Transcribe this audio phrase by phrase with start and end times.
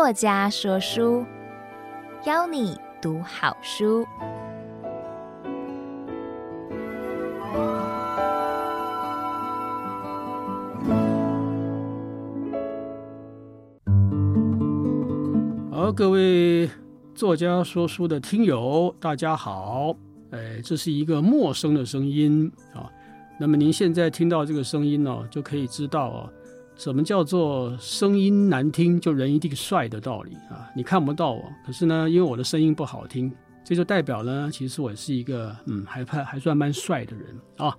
[0.00, 1.26] 作家说书，
[2.24, 4.02] 邀你读好书。
[15.70, 16.66] 好，各位
[17.14, 19.94] 作家说书的听友，大家好。
[20.30, 22.88] 哎，这是一个陌生的声音啊。
[23.38, 26.30] 那么您现在听到这个声音呢，就可以知道啊，
[26.80, 30.66] 什么叫做声音难听就人一定帅的道理啊。
[30.74, 33.30] 你看不到我，可是呢，因为我的声音不好听，
[33.62, 37.76] 这就代表呢，其实我是一个嗯，还还还算蛮帅的人啊。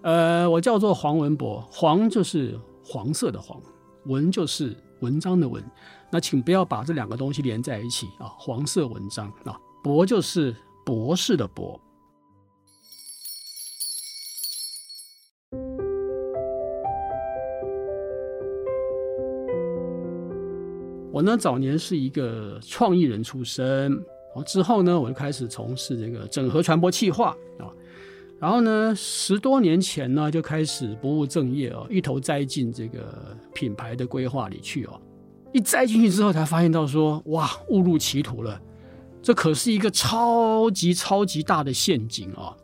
[0.00, 3.60] 呃，我叫做黄文博，黄就是黄色的黄，
[4.06, 5.62] 文就是文章的文。
[6.10, 11.78] 那请不要把这两个东西连在一起啊，黄色文章啊，博就是博士的博。
[21.18, 23.92] 我呢，早年是一个创意人出身，
[24.36, 27.66] 哦之后呢，我就开始从事这个整合传播企划啊，
[28.38, 35.00] 然后呢，十多年前呢，就开始不务正业哦，一头栽进这个品牌的规划里去哦，
[35.52, 38.60] 一栽进去之后，才发现到说，哇，误入歧途了，
[39.20, 42.54] 这可是一个超级超级大的陷阱啊！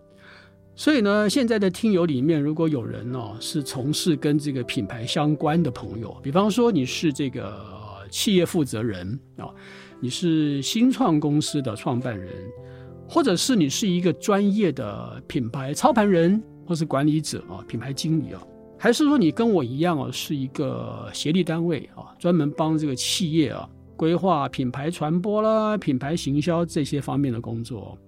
[0.76, 7.82] 所以呢，现在的听友里面，如果有人哦是从事跟这个品牌相关的朋友，比方说你是这个。
[8.14, 9.50] 企业负责人啊，
[9.98, 12.32] 你是新创公司的创办人，
[13.08, 18.40] 或者是你是一个专业的品牌操盘人，或是管理者啊，品牌经理啊，
[18.78, 27.98] 还是说你跟我一样啊，是一个协力单位啊，专门帮这个企业啊规划品牌传播啦、品牌行销这些方面的工作。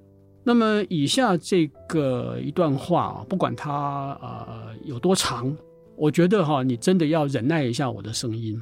[0.44, 5.52] 那么以下这个一段话啊，不管它呃有多长，
[5.96, 8.56] 我觉得哈，你真的要忍耐一下我的声音。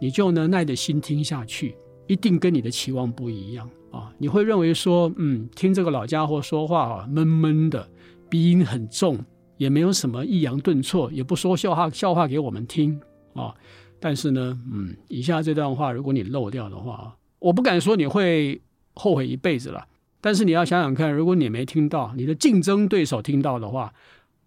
[0.00, 4.12] 你就呢耐着心听下去，一定跟你的期望不一样啊！
[4.18, 7.88] 你会认为说，嗯，听这个老家伙说话啊，闷闷的，
[8.28, 9.18] 鼻音很重，
[9.56, 13.00] 也没有什么抑扬顿挫，也不说笑话笑话给我们听
[13.34, 13.54] 啊。
[13.98, 18.60] 但是呢，嗯，以下这段话如果你漏掉的话，我不敢说你会
[18.94, 19.86] 后悔一辈子了。
[20.20, 23.92] 但是你要想想看，如果你没听到，你的竞争对手听到的话，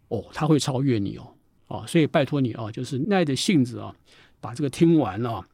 [0.10, 1.28] 哦，他会超越你哦，
[1.68, 3.96] 哦，所以拜托你哦，就是耐着性子啊。
[4.42, 5.46] 把这个听完了。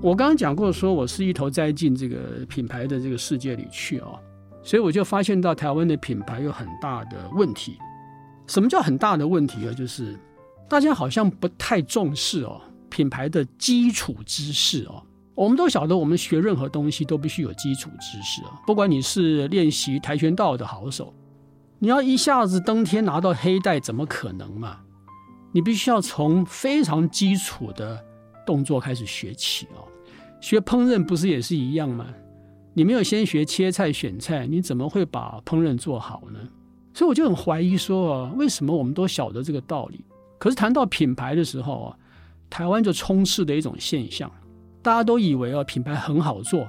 [0.00, 4.18] 我刚刚讲过，说我是一头栽进这个品牌的这个世界里去哦，
[4.60, 7.78] 所以我就发现到台湾的品牌有很大的问题。
[8.48, 9.72] 什么叫很大的问题啊？
[9.72, 10.18] 就是
[10.68, 15.00] 大家好像不太重视哦，品牌的基础知识哦。
[15.34, 18.60] 我们都晓得，我们学任何东西都必须有基础知识啊。
[18.66, 21.12] 不管你是练习跆拳道的好手，
[21.78, 24.80] 你要一下子登天拿到黑带，怎么可能嘛？
[25.52, 28.02] 你必须要从非常基础的
[28.46, 29.88] 动作开始学起哦。
[30.40, 32.06] 学烹饪不是也是一样吗？
[32.74, 36.38] 你没有先学切菜选菜，你怎么会把烹饪做好呢？
[36.94, 40.04] 所以我就很怀疑说啊，为什么我们都晓得这个道理，
[40.38, 41.96] 可是谈到品牌的时候啊，
[42.50, 44.30] 台湾就充斥的一种现象。
[44.82, 46.68] 大家都以为哦，品牌很好做，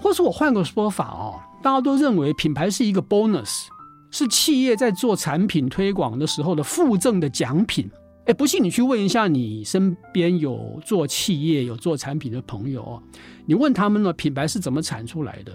[0.00, 3.66] 或是我换个说法哦，大家都认为品牌是一个 bonus，
[4.10, 7.88] 是企业在做产品推广的时候的附赠的奖品。
[8.26, 13.02] 哎，不信你去问一下你身边有做企业、有做产品的朋友哦，
[13.46, 15.52] 你问他们呢，品牌是怎么产出来的？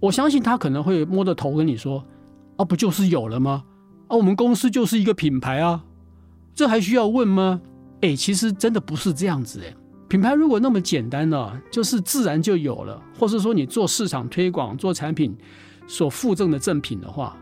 [0.00, 2.04] 我相信他可能会摸着头跟你说
[2.58, 3.64] ：“啊，不就是有了吗？
[4.08, 5.84] 啊，我们公司就是一个品牌啊，
[6.54, 7.60] 这还需要问吗？”
[8.02, 9.74] 哎，其实真的不是这样子哎。
[10.12, 15.34] 品牌如果那么简单呢，就是自然就有了，或是说你做市场推广、做产品
[15.86, 17.34] 所附赠的赠品的话，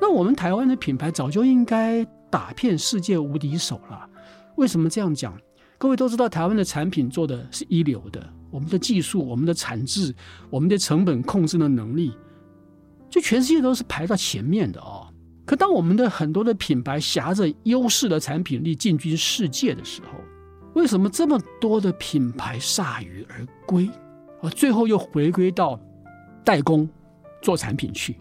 [0.00, 4.08] 那我们台湾的品牌早就应该打遍世界无敌手了。
[4.56, 5.38] 为什么这样讲？
[5.76, 10.14] 各位都知道，台湾的产品做的是一流的，我们的技术、我们的产质、
[10.48, 12.14] 我们的成本控制的能力，
[13.10, 15.06] 就全世界都是排到前面的哦。
[15.44, 20.18] 可当我们的很多的品牌挟着优势的产品力进军世界的时候，
[20.74, 23.88] 为什么这么多的品牌铩羽而归，
[24.40, 25.78] 啊，最后又回归到
[26.44, 26.88] 代工
[27.42, 28.16] 做产品去？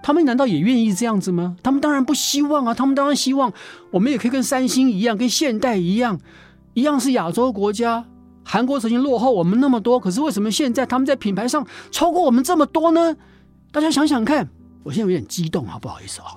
[0.00, 1.56] 他们难道也愿意这样子吗？
[1.62, 2.72] 他们当然不希望啊！
[2.72, 3.52] 他们当然希望
[3.90, 6.20] 我们也可以跟三星一样，跟现代一样，
[6.74, 8.04] 一样是亚洲国家。
[8.44, 13.16] 韩国曾经落后我们那么多，可是为什么现在他们在品牌上超过我们这么多呢？
[13.72, 14.48] 大家想想看，
[14.84, 16.28] 我现在有点激动啊，不好意思啊，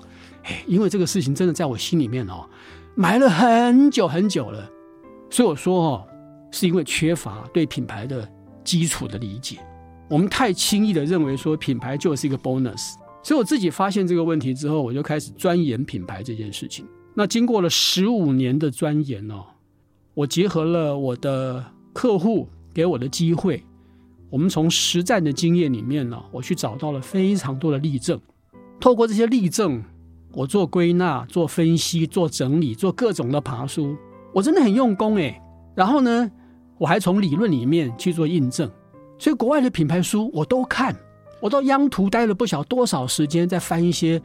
[0.42, 2.44] 哎，因为这个事情真的在我心里面哦，
[2.96, 4.68] 埋了很久很久了。
[5.32, 6.06] 所以我说哦，
[6.50, 8.30] 是因为缺乏对品牌的
[8.62, 9.58] 基础的理解，
[10.10, 12.92] 我们太轻易的认为说品牌就是一个 bonus，
[13.22, 16.86] 所以我自己发现这个问题之后，我就开始钻研品牌这件事情。
[17.14, 19.42] 那经过了十五年的钻研哦，
[20.12, 21.64] 我结合了我的
[21.94, 23.64] 客户给我的机会，
[24.28, 28.20] 我们从实战的经验里面呢，我去找到了非常多的例证。
[28.78, 29.82] 透过这些例证，
[30.34, 33.96] 我做归纳、做分析、做整理、做各种的爬梳，
[34.32, 35.40] 我真的很用功诶。
[35.74, 36.30] 然后呢，
[36.78, 38.70] 我还从理论里面去做印证，
[39.18, 40.94] 所以国外的品牌书我都看。
[41.40, 44.22] 我到央图待了不晓多少时间，在翻一些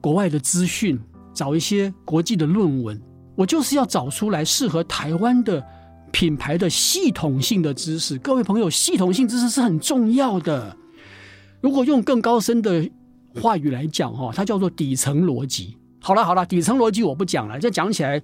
[0.00, 0.98] 国外的资讯，
[1.34, 2.98] 找一些国际的论文。
[3.34, 5.62] 我就是要找出来适合台湾的
[6.10, 8.16] 品牌的系统性的知识。
[8.16, 10.74] 各位朋友，系统性知识是很重要的。
[11.60, 12.90] 如果用更高深的
[13.34, 15.76] 话语来讲，哈，它叫做底层逻辑。
[16.00, 18.22] 好了好了，底层逻辑我不讲了，这讲起来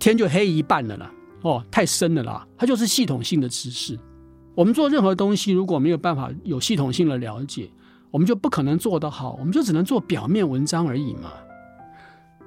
[0.00, 1.12] 天就黑一半了啦。
[1.42, 2.44] 哦，太深了啦。
[2.58, 3.96] 它就是系统性的知识。
[4.56, 7.70] 我们做任何东西，如果没有办法有系统性的了解，
[8.10, 11.32] 我们就不可能做得好，我们就只能做表面文章而已嘛。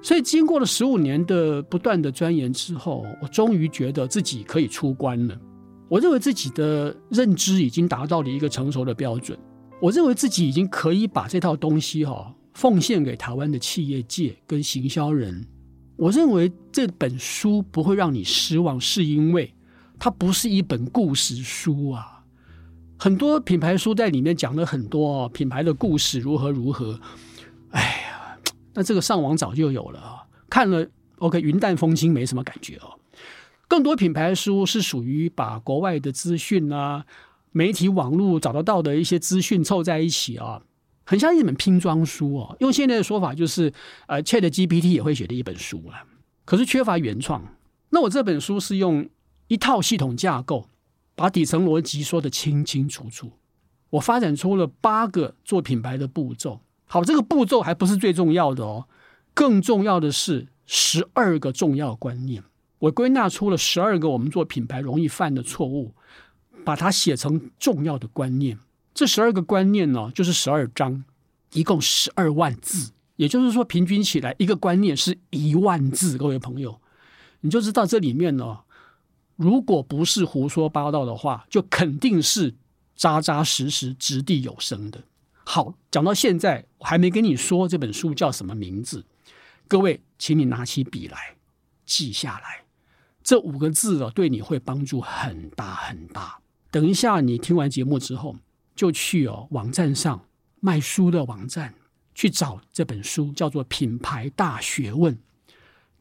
[0.01, 5.37] 所以，经过了十五年的不断的钻研之后，我终于觉得自己可以出关了。
[5.87, 9.37] 我认为自己的认知已经达到了一个成熟的标准。
[9.81, 15.45] 我认为自己已经可以把这套东西哈奉献给台湾的企业界跟行销人。
[15.95, 19.53] 我认为这本书不会让你失望，是因为。
[19.99, 22.25] 它不是一本故事书啊，
[22.99, 26.99] 很多品牌书在里面讲了很多，品牌的故事如何如何。
[27.69, 28.37] 哎呀，
[28.73, 30.85] 那这个上网早就有了啊，看了
[31.19, 32.99] OK 云淡风轻，没什么感觉哦。
[33.69, 37.05] 更多品牌书是属于把国外的资讯啊、
[37.53, 40.63] 媒体网络找得到的一些资讯凑在一起啊，
[41.03, 42.57] 很像一本拼装书哦。
[42.59, 43.71] 用现在的说法就是，
[44.07, 46.05] 呃，ChatGPT 也会写的一本书啊，
[46.45, 47.43] 可是缺乏原创。
[47.89, 49.09] 那我这本书是用。
[49.49, 50.67] 一套系统架构，
[51.15, 53.33] 把底层逻辑说得清清楚楚。
[53.91, 56.61] 我发展出了八个做品牌的步骤。
[56.85, 58.87] 好，这个步骤还不是最重要的哦，
[59.33, 62.41] 更重要的是十二个重要观念。
[62.79, 65.93] 我归纳出了十二个我们做品牌容易犯的错误，
[66.63, 68.57] 把它写成重要的观念。
[68.93, 71.03] 这十二个观念呢，就是十二章，
[71.53, 72.91] 一共十二万字。
[73.15, 76.17] 也就是说，平均起来一个观念是一万字。
[76.17, 76.79] 各位朋友，
[77.41, 78.59] 你就知道这里面呢。
[79.35, 82.53] 如果不是胡说八道的话，就肯定是
[82.95, 85.03] 扎扎实实、掷地有声的。
[85.43, 89.05] 好，讲到现在，我还没跟你说这本书叫什么名字。
[89.67, 91.35] 各位，请你拿起笔来
[91.85, 92.65] 记下来，
[93.23, 96.39] 这五个字哦，对你会帮助很大很大。
[96.69, 98.35] 等一下你听完节目之后，
[98.75, 100.25] 就去哦网站上
[100.59, 101.73] 卖书的网站
[102.15, 105.15] 去找这本书，叫做《品牌大学问》。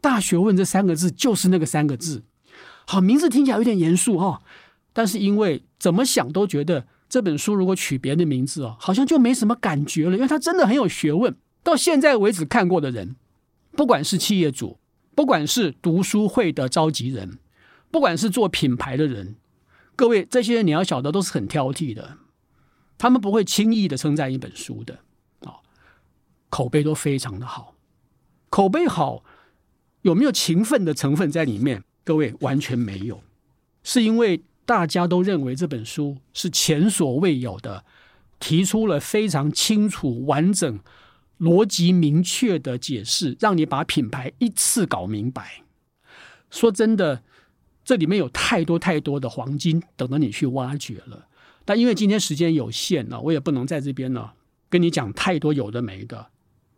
[0.01, 2.25] 大学问这三个字就是那个三个字。
[2.87, 4.43] 好，名字听起来有点严肃哈，
[4.93, 11.37] 但是因为怎么想都觉得这本书如果取别的名字哦，好像就没什么感觉了，因为它真的很有学问。
[11.63, 13.15] 到现在为止看过的人，
[13.77, 14.79] 不管是企业主，
[15.15, 17.39] 不管是读书会的召集人，
[17.91, 19.37] 不管是做品牌的人，
[19.95, 22.19] 各位这些你要晓得都是很挑剔的，
[23.03, 25.01] 他们不会轻易的称赞一本书的
[25.41, 25.59] 啊，
[26.49, 27.75] 口碑都非常的好，
[28.49, 29.25] 口碑好
[30.03, 31.83] 有没有勤奋的成分在里面？
[32.05, 33.21] 各位完全没有，
[33.83, 37.85] 是因为大家都认为这本书是前所未有的，
[38.39, 40.79] 提出了非常清楚、完整、
[41.41, 45.65] 逻辑明确的解释，让你把品牌一次搞明白。
[46.51, 47.25] 说真的，
[47.85, 51.27] 这里面有太多太多的黄金等着你去挖掘了。
[51.65, 54.31] 但因为今天时间有限呢，我也不能在这边呢
[54.69, 56.29] 跟你讲太多有的没的，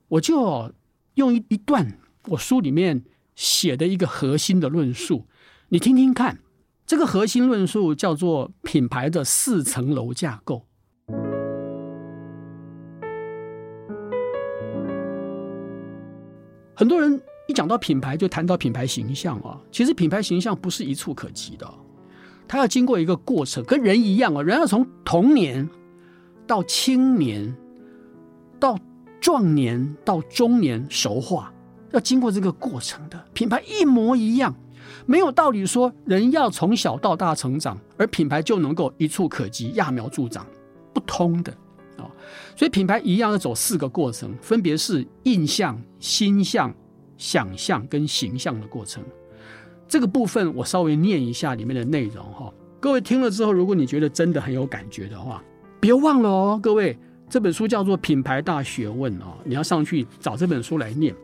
[0.09, 0.73] 我就
[1.15, 1.99] 用一一段
[2.29, 3.05] 我书里面。
[3.37, 5.27] 写的一个核心的论述，
[5.71, 6.39] 你听听看。
[6.87, 10.65] 这个核心论述叫做品牌的四层楼架构。
[16.77, 19.61] 很多人一讲到品牌，就谈到品牌形象啊。
[19.73, 21.69] 其实品牌形象不是一触可及的，
[22.47, 24.43] 它要经过一个过程，跟人一样啊。
[24.43, 25.69] 人要从童年
[26.47, 27.55] 到青年，
[28.61, 28.79] 到
[29.21, 31.53] 壮年，到中年熟化。
[31.93, 34.53] 要经过这个过程的品牌一模一样，
[35.07, 40.45] 没有道理说人要从小到大成长，而品牌就能够一触可及、揠苗助长，
[40.93, 41.53] 不通的
[41.97, 42.11] 啊！
[42.57, 46.75] 所以品牌一样要走四个过程，分别是印象、心象、
[47.17, 49.01] 想象跟形象的过程。
[49.95, 55.41] 这个部分我稍微念一下里面的内容哈，各位听了之后，如果你觉得真的很有感觉的话，
[55.79, 56.99] 别忘了哦，各位
[57.31, 61.15] 这本书叫做《品牌大学问》哦，你要上去找这本书来念。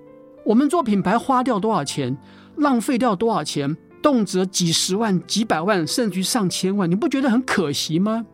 [0.44, 2.16] 我们做品牌花掉多少钱，
[2.58, 8.24] 浪费掉多少钱，动辄几十万、几百万，甚至于上千万，你不觉得很可惜吗？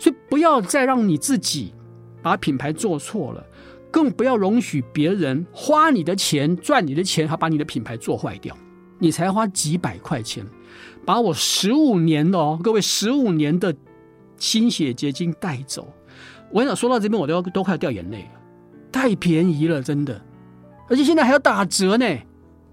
[0.00, 1.72] 所以不要再让你自己
[2.20, 3.46] 把品牌做错了，
[3.92, 8.52] 更不要容许别人花你的钱赚你的钱，还把你的品牌做坏掉。
[8.98, 10.46] 你才花几百块钱，
[11.04, 13.74] 把我十五年的哦，各位十五年的
[14.36, 15.92] 心血结晶带走。
[16.50, 18.40] 我想，说到这边我都要都快要掉眼泪了，
[18.92, 20.20] 太便宜了，真的，
[20.88, 22.06] 而且现在还要打折呢。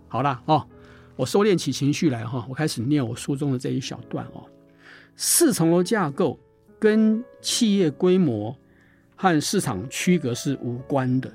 [0.08, 0.68] 好了哦，
[1.16, 4.44] 我收敛起情绪来哈，我开始念我书中的这一小段哦。
[5.16, 6.40] 四层楼架构
[6.80, 8.56] 跟企业规模
[9.16, 11.32] 和市场区隔是无关的，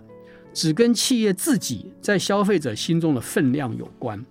[0.52, 4.24] 只跟企业自己在消费者心中的分量有关。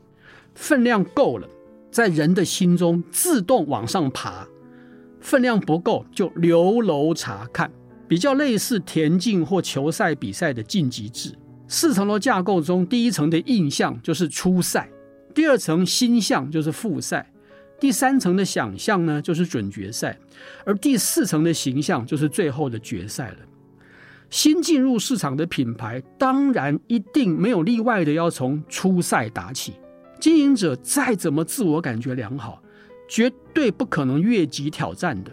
[0.58, 1.48] 分量够了，
[1.92, 4.48] 在人的心中自动往上爬；
[5.22, 7.72] 分量不够，就留楼查看。
[8.08, 11.38] 比较类似田径或球赛比赛的晋级制。
[11.68, 14.90] 四层楼架构中，第一层的印象就是初赛，
[15.36, 17.32] 第二层心象就是复赛，
[17.80, 20.18] 第三层的想象呢就是准决赛，
[20.66, 23.38] 而第四层的形象就是最后的决赛了。
[24.32, 29.74] 新进入市场的品牌，当然一定没有例外的要从初赛打起。
[30.28, 32.62] 经营者再怎么自我感觉良好，
[33.08, 35.32] 绝对不可能越级挑战的，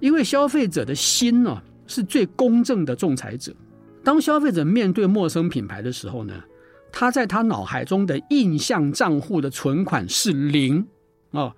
[0.00, 3.54] 因为消费者的心呢、是最公正的仲裁者。
[4.02, 6.42] 当消费者面对陌生品牌的时候呢，
[6.90, 10.84] 他在他脑海中的印象账户的存款是零
[11.30, 11.54] 哦。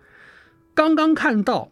[0.74, 1.70] 刚刚看到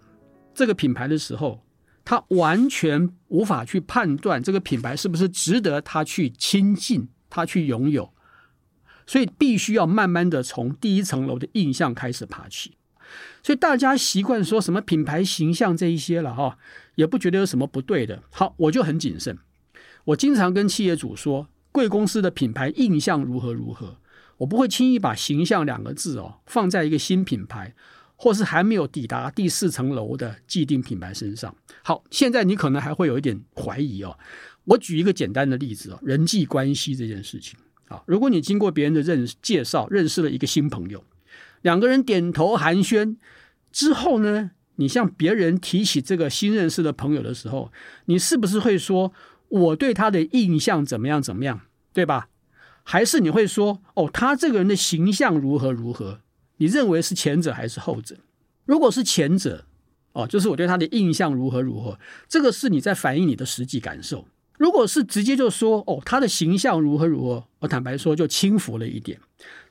[0.54, 1.62] 这个品牌的时候，
[2.06, 8.10] 他完全无法去判断这个品牌是不是值得他去亲近，他去拥有。
[9.06, 12.76] 所以必须要慢慢的从第一层楼的印象开始爬起，
[13.42, 16.58] 所以大家习惯说什么品牌形象这一些了哈，
[16.96, 18.22] 也不觉得有什么不对的。
[18.30, 19.38] 好，我就很谨慎，
[20.06, 23.98] 我经常跟企业主说，贵公司的品牌印象如何如何，
[24.38, 27.75] 我不会轻易把形象两个字哦放在一个新品牌
[28.16, 31.54] 或是还没有抵达第四层楼的既定品牌身上。
[31.84, 34.18] 好，现在你可能还会有一点怀疑哦，
[34.64, 37.56] 我举一个简单的例子哦，人际关系这件事情。
[37.88, 41.04] 啊，如果你经过别人的认介绍认识了一个新朋友，
[41.62, 43.16] 两个人点头寒暄
[43.72, 47.72] 之后呢，你向别人提起这个新认识的朋友的时候，
[48.06, 49.12] 你是不是会说
[49.48, 51.60] 我对他的印象怎么样怎么样，
[51.92, 52.28] 对吧？
[52.82, 56.20] 还是你会说哦，他这个人的形象如何如何？
[56.58, 58.16] 你认为是前者还是后者？
[58.64, 59.64] 如果是前者，
[60.12, 64.26] 哦，就是我对他的印象如何如何，这个是你在反映你的实际感受。
[64.58, 69.20] 如果是直接就说哦，他的形象如何如何，我坦白说就轻浮了一点。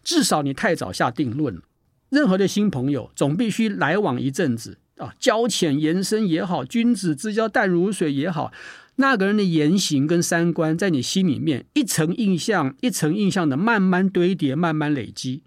[0.03, 1.61] 至少你太早下定论。
[2.09, 8.53] 任何的新朋友总必须来往一阵子啊，交浅言深也好，君子之交淡如水也好，
[8.97, 15.41] 那个人的言行跟三观在你心里面一层印象一层印象的慢慢堆叠，慢慢累积。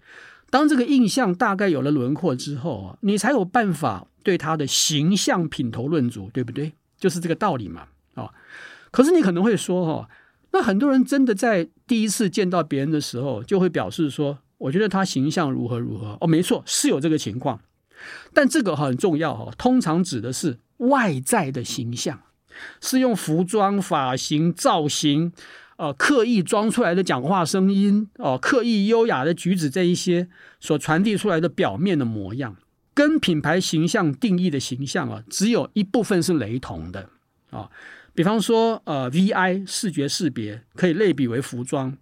[0.49, 6.73] 当这个印象大概有了轮廓之后啊，你才有办法对他的形象品头论足，对不对？
[6.99, 8.29] 就是这个道理嘛，啊。
[8.91, 10.09] 可是你可能会说哈，
[10.51, 16.17] 那很多人真的在第一次见到别人的时候，就会表示说，我觉得他形象如何如何。
[16.21, 17.59] 哦，没错，是有这个情况，
[18.33, 22.19] 但这个很重要哈，通常指的是外在的形象，
[22.81, 25.31] 是用服装、发型、造型，
[25.77, 30.27] 呃，刻意装出来的讲话声音哦，刻意优雅的举止这一些
[30.59, 32.57] 所传递出来的表面的模样，
[32.93, 37.09] 跟品牌形象定义的形象啊，只有一部分是雷同的
[37.51, 37.69] 啊。
[38.19, 41.95] 比方说，呃，VI 视觉识别可以类比为服装，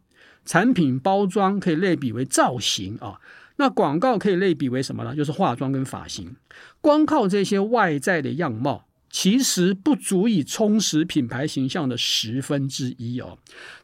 [0.45, 3.21] 产品包装可以类比为造型啊。
[3.57, 5.15] 那广告可以类比为什么呢？
[5.15, 6.35] 就是化妆跟发型。
[6.81, 13.37] 光靠这些外在的样貌，其实不足以充实品牌形象的十分之一哦。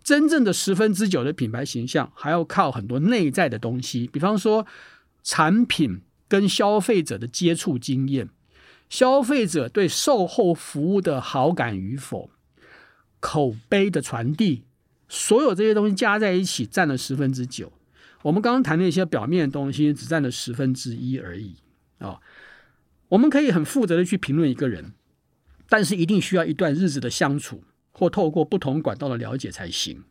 [0.04, 4.10] 真正的十分之九的品牌形象，还要靠很多内在的东西。
[4.12, 4.66] 比方说，
[5.22, 8.28] 产品跟消费者的接触经验。
[8.94, 12.30] 消费者对售后服务的好感与否，
[13.20, 14.66] 口碑的传递，
[15.10, 17.74] 所有这些东西加在一起占了十分之九。
[18.22, 21.56] 我们刚刚谈那些表面的东西只占了十分之一而已
[21.98, 22.20] 啊、
[23.08, 24.94] 我们可以很负责的去评论一个人，
[25.68, 30.04] 但是一定需要一段日子的相处，或透过不同管道的了解才行。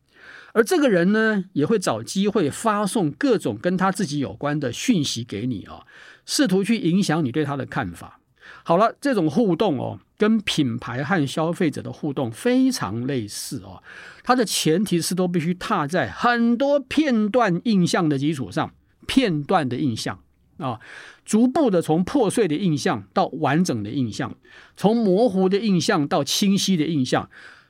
[0.54, 5.86] 而这个人呢，也会找机会发送各种跟他自己有关的讯息给你啊、
[6.26, 8.18] 试图去影响你对他的看法。
[8.64, 13.83] 好了，这种互动哦，跟品牌和消费者的互动非常类似哦。
[14.23, 18.73] 它的前提是都必须踏在很多片段印象的基础上，
[19.07, 20.21] 片段的印象
[20.59, 20.78] 啊，
[21.25, 24.35] 逐步的从破碎的印象到完整的印象，
[24.76, 27.28] 从模糊的印象到清晰的印象。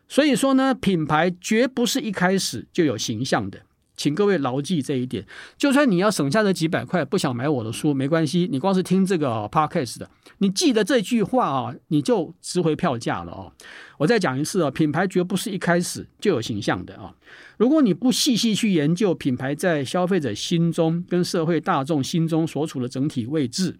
[0.09, 3.63] 所以说呢，品牌绝不是一开始就有形象的，
[3.97, 5.25] 请各位牢记这一点。
[5.57, 13.53] 就算你要省下这几百块，不想买我的书，没关系，你光是听这个 podcast 的，你记得这句话啊，你就值回票价了哦。
[13.99, 17.15] 我再讲一次啊，品牌绝不是一开始就有形象的啊。
[17.57, 23.79] 如果你不细细去研究品牌在消费者心中跟社会大众心中所处的整体位置，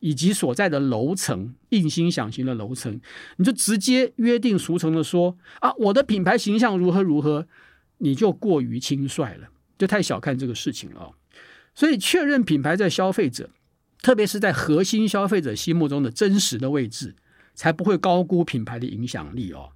[0.00, 3.00] 以及所在的楼层，硬心想型的楼层，
[3.36, 7.46] 你就直接约定俗成的说啊，我的品牌形象如何如何，
[8.00, 11.12] 你就过于轻率了，就太小看这个事情了。
[11.74, 13.48] 所以，确认品牌在消费者，
[14.02, 17.14] 特别是在核心消费者心目中的真实的位置，
[17.54, 19.70] 才不会高估品牌的影响力哦。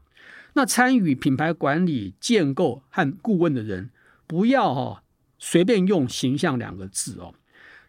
[0.55, 3.91] 那参与品牌管理、建构和顾问的人，
[4.27, 5.03] 不要哈
[5.39, 7.35] 随便用形象两个字哦。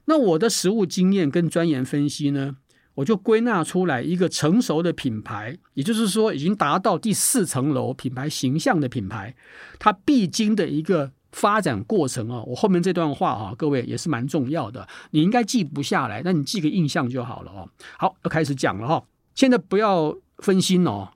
[0.06, 2.58] 那我的实务经验跟专研分析呢，
[2.96, 9.36] 我就归纳出来一个成熟的品牌，也就是说已经达到第四层楼品牌形象的品牌，
[9.78, 12.44] 它必经的一个发展过程哦。
[12.48, 17.70] 我后面这段话啊，各位也是蛮重要的，你应该记不下来，那你记个印象就好了哦。
[17.98, 19.04] 好，要开始讲了哈。
[19.36, 21.10] 现在不要分心哦，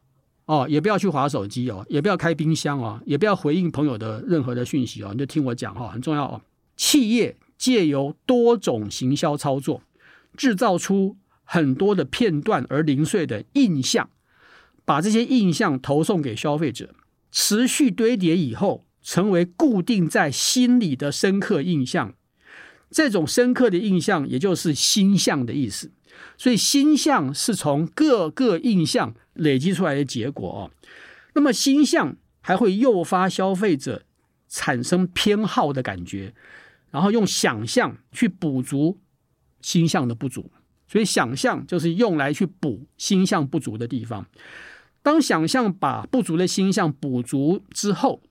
[0.46, 6.42] 哦，也不要去划手机哦，也不要开冰箱哦，也不要回应朋友的任何的讯息哦，你就听我讲哈，很重要哦。
[6.76, 7.38] 企业。
[7.60, 9.82] 借由多种行销操作，
[10.38, 11.18] 制造出
[11.52, 14.12] 很多的片段而零碎的印象，
[14.86, 16.94] 把这些印象投送给消费者，
[17.32, 22.14] 持续堆叠以后，成为固定在心里的深刻印象。
[22.92, 25.92] 这种深刻的印象，也就是心象的意思。
[26.38, 30.72] 所以，心象是从各个印象累积出来的结果哦。
[31.34, 34.04] 那么，心象还会诱发消费者
[34.48, 36.36] 产生偏好的感觉。
[36.92, 39.00] 然后用想象去补足
[39.62, 40.52] 心象的不足，
[40.90, 44.26] 所以想象就是用来去补心象不足的地方。
[45.04, 48.22] 当想象把不足的心象补足之后，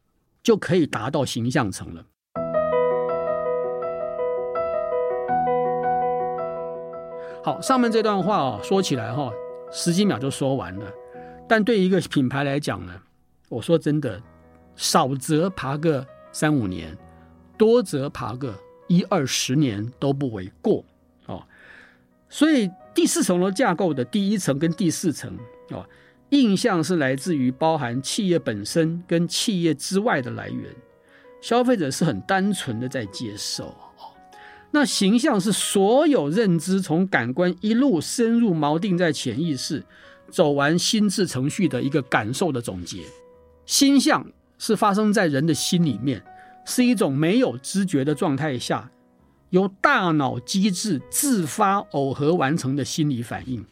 [0.42, 2.04] 就可以达到形象层了。
[7.44, 9.30] 好，上面这段话哦，说起来哈，
[9.70, 10.92] 十几秒就说完了。
[11.48, 12.92] 但对一个品牌来讲呢，
[13.48, 14.20] 我说真的，
[14.76, 16.94] 少则爬个三五年。
[17.56, 18.54] 多则爬个
[18.86, 20.84] 一二十年都不为过，
[22.28, 25.36] 所以第四层楼架构的第一层跟第四层
[25.70, 25.84] 哦，
[26.30, 30.64] 印象是来自于包含企业本身跟企业之外的来源，
[31.40, 33.74] 消费者是很单纯的在接受。
[34.70, 39.82] 那形象是所有认知从感官一路深入锚定在潜意识，
[40.30, 43.02] 走完心智程序的一个感受的总结。
[43.64, 44.26] 心象
[44.58, 46.22] 是发生在人的心里面。
[46.70, 48.90] 是一种没有知觉的状态下，
[49.50, 53.64] 由大脑机制自发耦合完成的心理反应，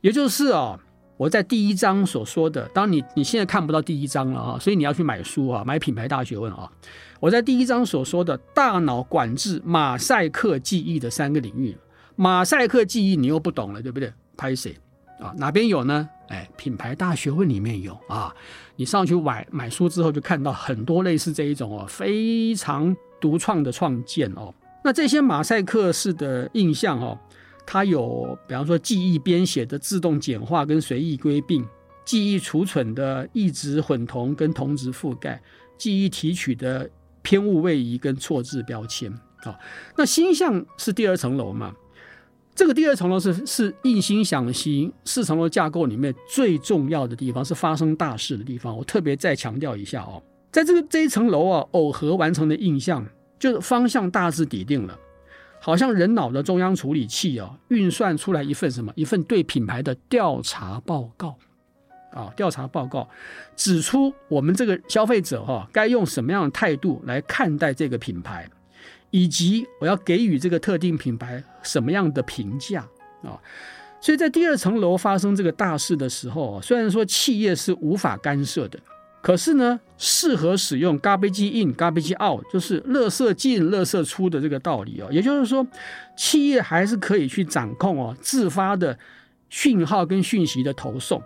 [0.00, 0.78] 也就是啊，
[1.16, 6.70] 我在第一章所说的，当你你现在看不到第一章了啊，所以你要去买书啊，买品牌大学问啊。
[7.20, 11.76] 我在第一章所说的大脑管制马赛克记忆的三个领域，
[12.14, 14.12] 马赛克记忆你又不懂了，对不对？
[14.36, 14.76] 拍谁
[15.20, 15.34] 啊？
[15.36, 16.08] 哪边有呢？
[16.28, 18.32] 哎，品牌大学问里面有啊，
[18.76, 24.54] 你上去买买书之后，就看到很多类似这一种哦，非常独创的创建哦。
[24.88, 27.18] 那这些马赛克式的印象哦，
[27.66, 31.62] 它有比方说记忆编写的自动简化跟随意归并，
[32.06, 35.38] 记忆储存的异质混同跟同质覆盖，
[35.76, 36.88] 记忆提取的
[37.20, 39.54] 偏误位移跟错字标签啊。
[39.94, 41.74] 那心象是第二层楼嘛？
[42.54, 48.74] 这个第二层楼是是印心想心四层楼架构里面最重要的地方，是发生大事的地方。
[48.74, 53.06] 我特别再强调一下哦，在这个这一层楼啊，耦合完成的印象，
[53.38, 54.98] 就是方向大致底定了，
[55.60, 58.92] 好像人脑的中央处理器啊，运算出来一份什么？
[58.96, 61.36] 一份对品牌的调查报告
[62.12, 63.08] 啊，调查报告
[63.56, 68.48] 指出我们这个消费者哈、该用什么样的态度来看待这个品牌。
[69.10, 72.86] 以及我要给予这个特定品牌什么样的评价
[73.22, 73.40] 啊？
[74.02, 78.78] 所以在第二层楼发生这个大事的时候，虽然说企业是无法干涉的，
[79.28, 85.08] 可是呢，适合使用 “garbage in, garbage out”，就是“垃圾进，垃圾出”的这个道理哦。
[85.10, 85.66] 也就是说，
[86.16, 88.98] 企业还是可以去掌控哦，自发的
[89.50, 91.22] 讯号跟讯息的投送。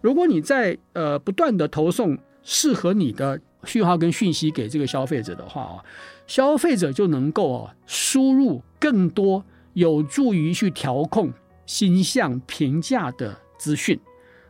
[0.00, 5.82] 如果你在呃不断的投送适合你的讯号跟讯息给这个消费者的话啊。
[6.28, 11.32] 消费者就能够哦输入更多有助于去调控
[11.66, 13.98] 心象评价的资讯，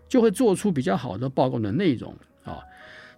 [0.06, 2.14] 就会做出比较好的报告的内容。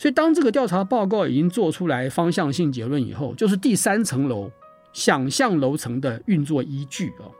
[0.02, 4.50] 所以当这个调查报告已经做出来方向性结论以后，就是第三层楼
[4.92, 7.30] 想象楼层的运作依据啊。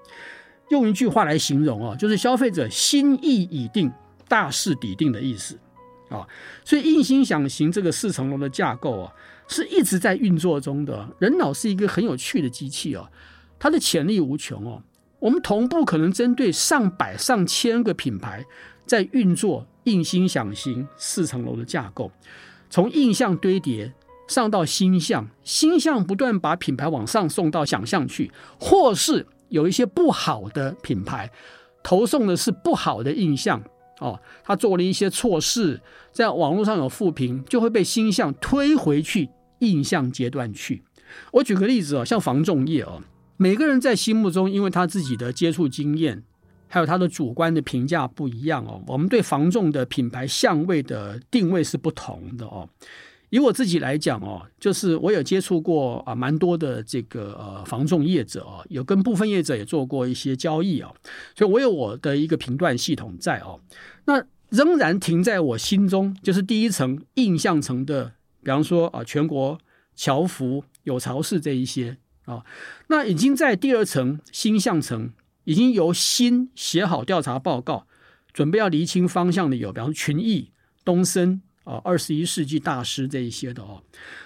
[0.70, 3.90] 用一句话来形容啊，就是消费者心意已定，
[4.28, 5.58] 大势已定的意思
[6.08, 6.24] 啊。
[6.64, 9.12] 所以印心想行这个四层楼的架构啊，
[9.48, 11.04] 是一直在运作中的。
[11.18, 13.10] 人脑是一个很有趣的机器哦，
[13.58, 14.80] 它的潜力无穷哦。
[15.18, 18.44] 我们同步可能针对上百上千个品牌
[18.86, 22.08] 在运作印心想行四层楼的架构，
[22.72, 23.92] 从印象堆叠
[24.26, 31.30] 上到心象，心象不断把品牌往上送到想象去，或是有一些不好的品牌
[31.82, 33.62] 投送的是不好的印象
[34.00, 35.82] 哦，他做了一些错事，
[36.12, 40.82] 在网络上有负评，就会被心象推回去印象阶段去。
[41.32, 43.02] 我举个例子哦，像房仲业哦。
[43.36, 46.22] 每个人在心目中，因为他自己的接触经验，
[46.72, 48.82] 还有他的主观的评价不一样哦。
[48.86, 52.66] 我们对房仲的品牌相位的定位是不同的哦。
[53.28, 60.94] 以我自己来讲哦，就是我有接触过啊，蛮多的这个呃房仲业者哦，有跟部分业者也做过一些交易哦，
[61.36, 63.60] 所以我有我的一个评断系统在哦。
[64.06, 69.58] 那仍然停在我心中，就是第一层印象层的，比方说啊，全国
[69.94, 71.98] 侨服有巢氏这一些。
[72.24, 72.44] 啊、
[72.86, 75.10] 那已经在第二层心象层，
[75.44, 77.86] 已经由新写好调查报告，
[78.32, 80.50] 准备要厘清方向的有，比方说群益、
[80.84, 83.82] 东森啊，二十一世纪大师这一些的哦。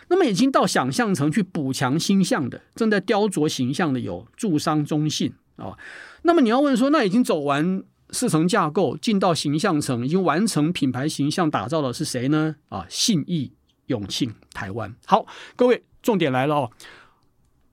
[0.08, 5.76] 那么已经到想象层去补强心象的，正在雕琢形象的有住商中信啊、
[6.22, 12.56] 那么你要问说，那已经走完四层架构，进到形象层，已经完成品牌形象打造的是谁呢？
[12.68, 13.52] 啊，信义、
[13.86, 14.94] 永庆、台湾。
[15.06, 15.26] 好，
[15.56, 16.70] 各位，重点来了哦。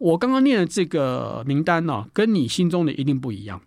[0.03, 3.61] 我刚刚念的这个名单呢、跟你心中的一定不一样。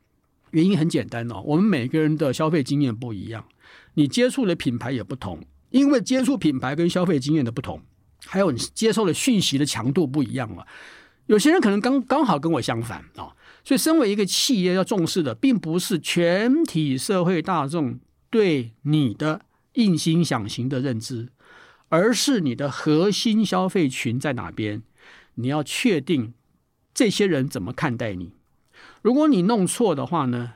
[0.51, 3.43] 原因很简单哦，我们每个人的消费经验不一样，
[3.95, 5.41] 你接触的品牌也不同。
[5.71, 7.81] 因为接触品牌跟消费经验的不同，
[8.27, 10.67] 还有你接受的讯息的强度不一样了。
[11.25, 13.33] 有些人可能刚刚好跟我相反啊，
[13.65, 19.41] 所以身为一个企业要重视的，并不是全体社会大众对你的
[19.73, 21.31] 印心想行的认知，
[21.89, 24.83] 而是你的核心消费群在哪边。
[25.37, 26.35] 你要确定
[26.93, 28.33] 这些人怎么看待你。
[29.01, 30.55] 如果你弄错的话呢，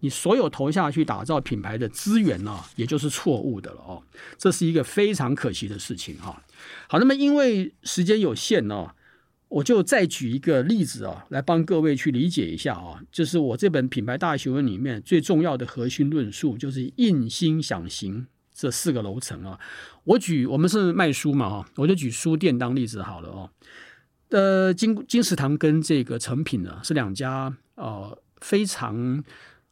[0.00, 4.02] 你所有投下去打造品牌的资源呢，也就是错误的了哦。
[4.36, 6.42] 这是一个非常可惜的事情哈。
[6.88, 8.90] 好，那么因为时间有限呢，
[9.48, 13.00] 我就再举一个例子啊，来帮各位去理解一下啊。
[13.12, 19.60] 就是我这本品牌大学问里面最重要的核心论述，就是印心想行这四个楼层啊。
[20.04, 23.50] 我举我们是卖书嘛哈，我就举书店当例子好了哦。
[24.32, 29.22] 呃，金金石堂跟这个诚品呢，是两家呃非常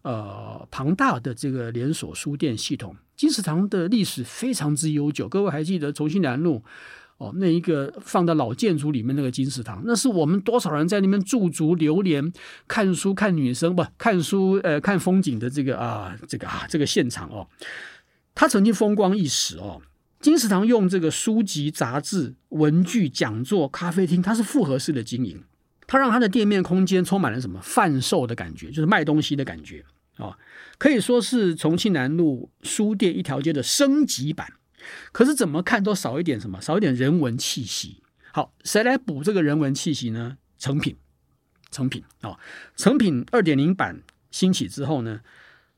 [0.02, 2.94] 呃庞大的这个连锁书店系统。
[3.16, 6.62] 金石堂的历史非常之悠久，各位还记得重庆南路
[7.18, 12.32] 哦，那一个放在老建筑里面那个金石堂，那是我们多少人在那边驻足流连、
[12.68, 17.46] 看书、看女生不看书呃看风景的这个啊这个啊这个现场哦，
[18.34, 19.82] 他曾经风光一时哦。
[20.20, 25.42] 金石堂用这个书籍、杂志、文具、讲座、咖啡厅，它是复合式的经营，
[25.86, 29.82] 它让它的店面空间充满了什么贩售的感觉，就是卖东西的感觉
[30.16, 30.38] 啊、哦，
[30.76, 34.52] 可以说是重庆南路书店一条街的升级版。
[35.10, 38.02] 可是怎么看都少一点什么，少一点人文气息。
[38.32, 40.36] 好，谁来补这个人文气息呢？
[40.58, 40.96] 成品，
[41.70, 42.38] 成品啊、哦，
[42.76, 45.20] 诚品二点零版兴起之后呢，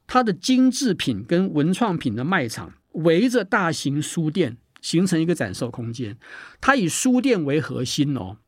[0.08, 2.74] 它的精致品跟文创品的卖场。
[2.92, 6.18] 围着大型书店形成一个展售空间，
[6.60, 8.38] 它以书店为核心哦，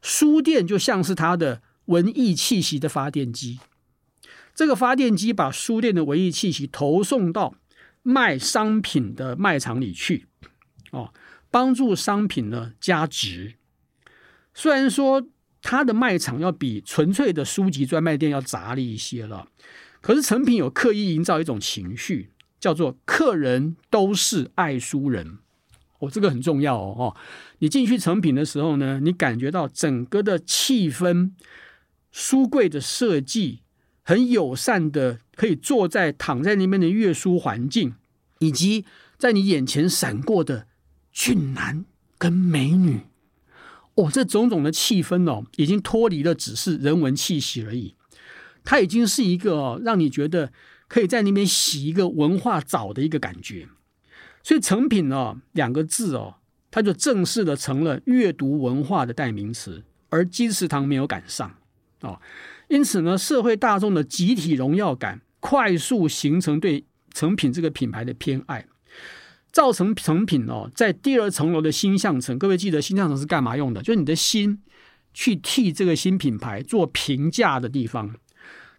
[0.00, 3.60] 书店就像是它的文艺气息的发电机，
[4.54, 7.54] 这个发电机把书店的文艺气息投送到
[8.02, 10.26] 卖商品的卖场里去，
[10.90, 11.12] 哦，
[11.50, 13.54] 帮助商品呢加值。
[14.52, 15.28] 虽然说
[15.62, 19.46] 它的卖场要比纯粹的书籍专卖店要杂了一些了，
[20.00, 22.31] 可是成品有刻意营造一种情绪。
[22.62, 25.38] 叫做客人都是爱书人，
[25.98, 26.94] 哦，这个很重要哦。
[26.96, 27.16] 哦，
[27.58, 31.32] 你进去成品的时候呢，你感觉到整个的气氛，
[32.12, 33.62] 书柜的设计
[34.04, 37.96] 很友善的，可以坐在躺在那边的阅书环境，
[38.38, 38.84] 以及
[39.18, 40.68] 在你眼前闪过的
[41.10, 41.84] 俊男
[42.16, 43.00] 跟美女，
[43.96, 47.96] 哦，这种种的气氛哦，已经脱离了只是人文气息而已，
[48.62, 50.52] 它已经是一个，让你觉得。
[50.92, 53.66] 可以在那边洗一个文化澡的一个感觉，
[54.42, 56.34] 所以成品哦两个字哦，
[56.70, 61.50] 它就正式的成了阅读文化的代名词，而金石堂没有赶上
[62.02, 62.20] 哦，
[62.68, 68.66] 因此呢，社会大众的集体荣耀感快速形成对成品这个品牌的偏爱，
[69.50, 73.80] 造成成品哦在第二层楼的心象层，各位记得心象层是干嘛用的？
[73.80, 74.60] 就是你的心
[75.14, 78.14] 去替这个新品牌做评价的地方。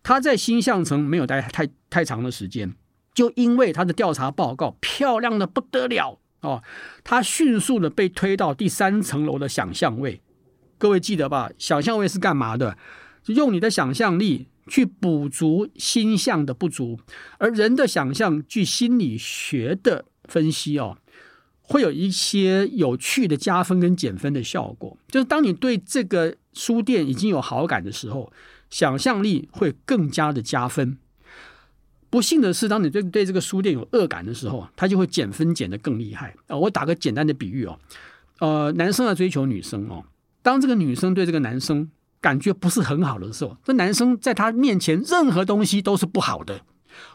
[0.05, 2.73] 它在心象层没有待太太长的时间，
[3.13, 6.63] 就因为他的调查报告漂亮的不得了哦，
[7.03, 10.19] 他迅速的被推到第三层楼的想象位。
[10.79, 11.51] 各位记得吧？
[11.59, 12.75] 想象位是干嘛的？
[13.27, 16.99] 用你的想象力去补足心象的不足。
[17.37, 20.97] 而人的想象，据心理学的分析哦，
[21.61, 24.97] 会有一些有趣的加分跟减分的效果。
[25.07, 28.33] 就是当你对这个书店已经有好感的时候，
[28.69, 30.97] 想象力会更加的加分。
[32.13, 36.35] 不幸的是，当你对对这个书店有恶感的时候，它就会减分减得更厉害。
[36.45, 37.79] 啊，我打个简单的比喻哦，
[38.37, 40.03] 呃，男生要追求女生哦。
[40.43, 41.89] 当这个女生对这个男生
[42.21, 46.61] 感觉不是很好的时候，这男生在她面前任何东西都是不好的，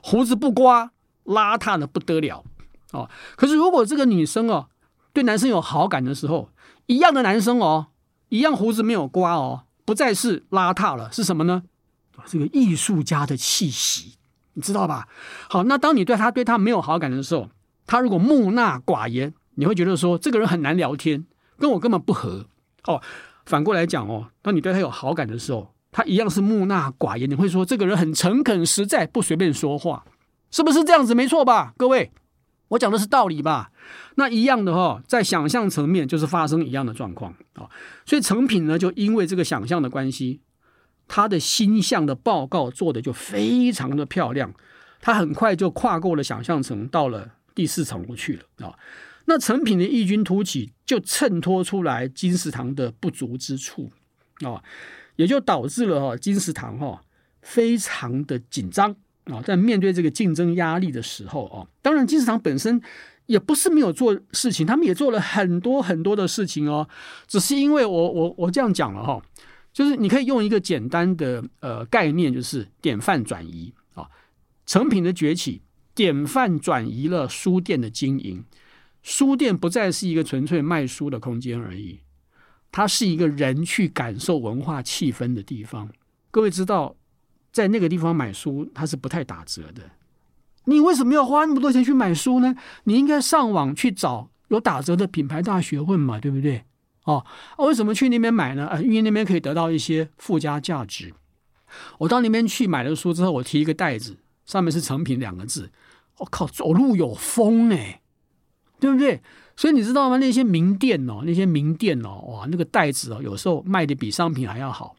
[0.03, 0.91] 胡子不刮，
[1.27, 2.45] 邋遢的不得了
[2.91, 3.09] 哦。
[3.37, 4.67] 可是如果这个女生哦
[5.13, 6.51] 对男生有好感的时候，
[6.87, 7.87] 一样的男生哦，
[8.31, 11.63] 一样胡子没有刮哦，不再是邋遢了，是什么呢？
[12.27, 14.18] 这个艺术家的气息，
[14.59, 15.07] 你知道吧？
[15.49, 17.49] 好，那当你对他对他没有好感的时候，
[17.87, 21.25] 他如果木讷寡言，你会觉得说这个人很难聊天，
[21.61, 22.45] 跟我根本不合。
[22.89, 23.01] 哦，
[23.47, 27.31] 反过来讲哦，当你对他有好感的时候，他一样是木讷寡言。
[27.31, 30.05] 你会说这个人很诚恳实在，不随便说话，
[30.51, 31.15] 是不是这样子？
[31.15, 32.11] 没错吧，各位，
[32.71, 33.71] 我讲的是道理吧？
[34.17, 37.71] 那一样的哈、哦，在想象层面就是发生一样的状况啊、哦。
[38.05, 40.41] 所以成品呢，就因为这个想象的关系，
[41.09, 44.55] 他的心象的报告做的就非常的漂亮，
[45.01, 48.79] 他很快就跨过了想象层，到了第四层去了啊。
[49.25, 53.91] 那成品的异军突起，就衬托出来金石堂的不足之处
[54.41, 54.63] 啊，
[55.17, 57.03] 也就导致了哈金石堂哈
[57.43, 58.95] 非常的紧张
[59.25, 62.81] 啊，在面对这个竞争压力的时候啊，当然金石堂本身
[63.27, 66.89] 也不是没有做事情，他们也做了很多很多的事情哦，
[67.27, 69.23] 只是因为我我我这样讲了哈，
[69.79, 74.09] 就是你可以用一个简单的呃概念，就是典范转移啊，
[74.67, 75.63] 成品的崛起，
[75.95, 78.43] 典范转移了书店的经营。
[79.05, 82.01] 书店不再是一个纯粹卖书的空间而已，
[82.73, 85.89] 它是一个人去感受文化气氛的地方。
[86.33, 86.97] 各位知道，
[87.53, 89.93] 在那个地方买书，它是不太打折的。
[90.65, 92.57] 你为什么要花那么多钱去买书呢？
[92.83, 96.65] 你应该上网去找有打折的品牌大学问嘛，对不对？
[97.13, 97.25] 哦，
[97.67, 98.67] 为什么去那边买呢？
[98.67, 101.15] 啊，因为那边可以得到一些附加价值。
[101.99, 105.71] 我到那边去买了书之后，我提一个袋子，上面是“成品”两个字。
[106.19, 108.03] 我靠，走路有风哎！
[108.81, 109.23] 对不对？
[109.57, 110.19] 所以你知道吗？
[110.19, 114.95] 那些名店哦，那些名店哦，哇，那个袋子哦，有时候卖的比商品还要好，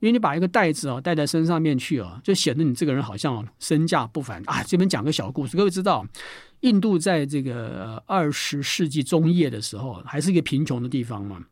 [0.00, 4.62] 因为你把一个袋子哦带在身上面去哦，就显得你这个人好像身价不凡啊。
[4.62, 6.06] 这边讲个小故事，各位知道，
[6.60, 11.44] 印度在这个二十世纪中叶的时候，还是一个贫穷的地方嘛。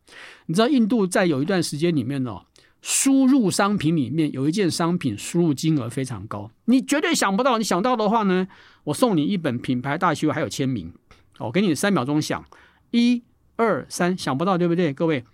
[0.46, 2.42] 你知道，印度在有一段时间里面哦，
[2.80, 7.58] 输入商品里面有一件商品输入金额非常高，你绝对想不到。
[7.58, 8.46] 你想到的话呢，
[8.84, 10.92] 我送你一本品牌大学，还有签名。
[11.38, 12.44] 我给你三秒钟想，
[12.90, 13.22] 一、
[13.56, 14.92] 二、三，想不到对不对？
[14.92, 15.24] 各位，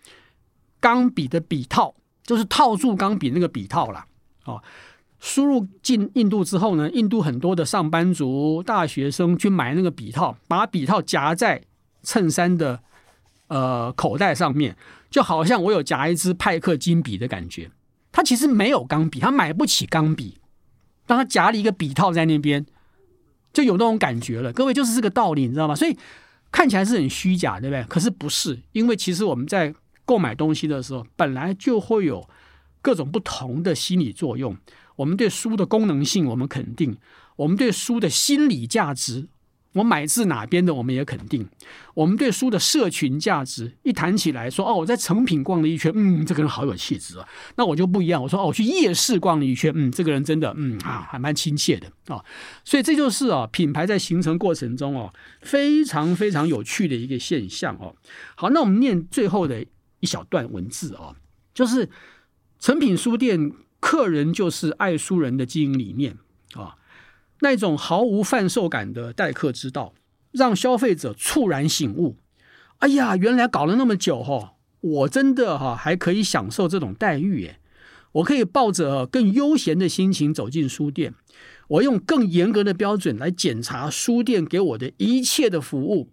[0.80, 4.06] 钢笔的笔套就是套住钢笔那个笔套啦。
[4.46, 4.62] 哦，
[5.20, 11.62] 输入进印度之后呢，印度很多的上班族、大学生去买那个笔套，把笔套夹在
[12.02, 12.80] 衬衫的
[13.48, 14.76] 呃口袋上面，
[15.10, 17.70] 就好像我有夹一支派克金笔的感觉。
[18.10, 20.38] 他其实没有钢笔，他买不起钢笔，
[21.06, 22.66] 但他夹了一个笔套在那边。
[23.52, 25.74] 就有那种感觉了，各位就是这个道理，你知道吗？
[25.74, 25.98] 所以
[26.52, 27.82] 看起来是很虚假，对不对？
[27.88, 32.24] 可是不是，因为其实我们在购买东西的时候，本来就会有
[32.80, 34.56] 各种不同的心理作用。
[34.96, 36.94] 我们对书的功能性，我们肯定；
[37.36, 39.28] 我们对书的心理价值。
[39.74, 41.48] 我买自哪边的，我们也肯定。
[41.94, 47.28] 我们对书的社群价值一谈起来说，哦，我在成品逛了一圈，嗯，这个人好有气质啊。
[47.54, 52.20] 那我就不一样，我说哦，我去夜市逛了一圈，嗯，这个人真的，嗯啊，还蛮亲切的啊、
[52.64, 57.94] 所以这就是啊，品牌在形成过程中哦，非常非常有趣的一个现象哦。
[58.34, 59.64] 好，那我们念最后的
[60.00, 61.14] 一小段文字哦，
[61.54, 61.88] 就是
[62.60, 66.18] 诚品书店客人就是爱书人的经营理念
[66.52, 66.76] 啊。
[67.40, 69.94] 那种毫无贩售感的待客之道，
[70.30, 72.18] 让消费者猝然醒悟。
[72.80, 77.60] 哎呀，原来搞了那么久哈，我真的哈还可以享受这种待遇耶！
[78.12, 81.14] 我可以抱着更悠闲的心情走进书店，
[81.68, 86.10] 我用更严格的标准来检查书店给我的一切的服务，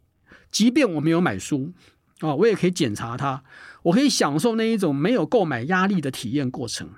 [0.50, 1.74] 即便我没有买书
[2.20, 3.44] 啊，我也可以检查它，
[3.88, 6.90] 我可以享受那一种没有购买压力的体验过程。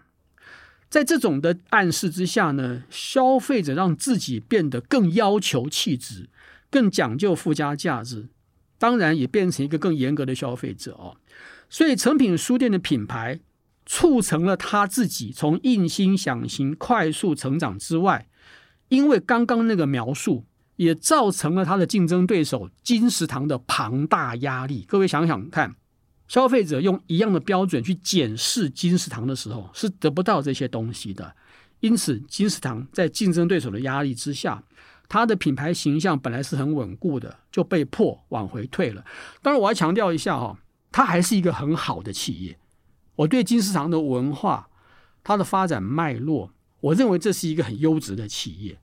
[0.90, 6.30] 在这种的暗示之下呢，消费者让自己变得更要求气质，
[6.72, 8.30] 更讲究附加价值，
[8.80, 11.18] 当然也变成一个更严格的消费者哦。
[11.70, 13.40] 所以诚品书店的品牌
[13.86, 18.28] 促成了他自己从硬心想型快速成长之外，
[18.88, 20.46] 因为刚刚那个描述，
[20.78, 24.86] 也造成了他的竞争对手金石堂的庞大压力。
[24.88, 25.76] 各位想想看，
[26.30, 31.36] 消费者用一样的标准去检视金石堂的时候，是得不到这些东西的。
[31.82, 34.64] 因此，金石堂在竞争对手的压力之下，
[35.08, 39.04] 它的品牌形象本来是很稳固的，就被迫往回退了。
[39.42, 40.60] 当然，我要强调一下哈，
[40.92, 42.58] 它还是一个很好的企业。
[43.16, 44.70] 我对金石堂的文化，
[45.24, 48.78] 它的发展脉络，我认为这是一个很优质的企业。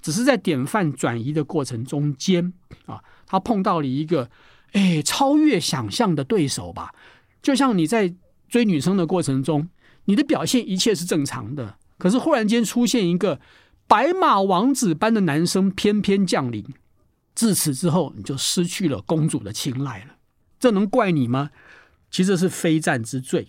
[0.00, 2.52] 只是在典范转移的过程中间
[2.86, 4.28] 啊，他碰到了一个
[4.72, 6.92] 哎超越想象的对手吧。
[7.40, 8.14] 就像你在
[8.48, 9.68] 追女生的过程中，
[10.04, 11.76] 你的表现一切是正常的。
[11.98, 13.40] 可是忽然间出现一个
[13.86, 16.64] 白马王子般的男生翩翩降临，
[17.34, 20.16] 自此之后你就失去了公主的青睐了。
[20.58, 21.50] 这能怪你吗？
[22.10, 23.48] 其实是非战之罪。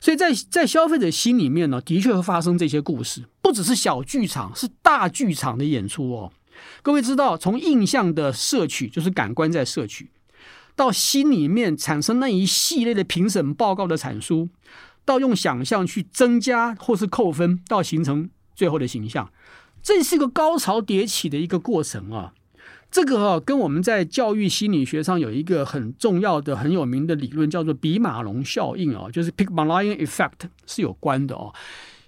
[0.00, 6.32] 所以在在消费者心里面呢，的确会发生这些故事，不只是小剧场，是大剧场的演出哦。
[6.82, 10.10] 各位知道，从印象的摄取，就是感官在摄取，
[10.82, 14.48] 到心里面产生那一系列的评审报告的产出。
[15.04, 19.30] 到用想象去增加或是扣分，到形成最后的形象，
[19.80, 22.32] 这是一个高潮迭起的一个过程啊。
[22.90, 31.52] 这个啊，跟我们在教育心理学上有一个很重要的、很有名的理论，叫做比马龙效应啊，就是 Pygmalion Effect 是有关的哦。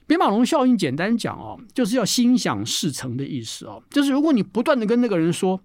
[0.06, 3.82] 比马龙效应简单讲哦，就是要心想事成的意思哦。
[3.90, 5.60] 就是如果你不断的跟那个人说，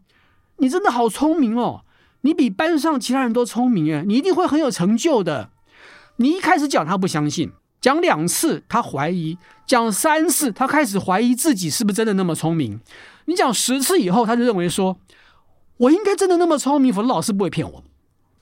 [0.58, 1.84] 你真的好聪明哦，
[2.21, 5.49] 你比班上其他人都聪明哎，你一定会很有成就的。
[6.17, 12.82] 你一开始讲他不相信，讲两次他怀疑，讲三次他开始怀疑自己是不是真的那么聪明。
[13.25, 14.97] 你讲十次以后，他就认为说，
[15.77, 17.84] 我应该真的那么聪明，否则老师不会骗我。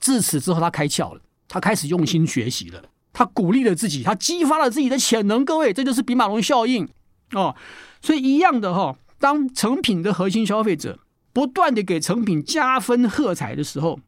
[0.00, 5.44] 自此之后，他开窍了，他开始用心学习了，他鼓励了自己，他激发了自己的潜能。
[5.44, 6.88] 各位，这就是比马龙效应
[7.32, 7.54] 哦。
[8.02, 10.98] 所以一样的哈、哦，当成品的核心消费者
[11.38, 14.00] 不断的给成品加分喝彩的时候，